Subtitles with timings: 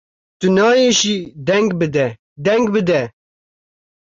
[0.39, 1.17] Tu nayê jî
[1.47, 2.07] deng bide!
[2.45, 3.01] deng bide!